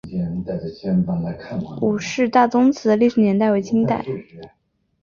[1.79, 4.03] 伍氏大宗祠的历史年代为清代。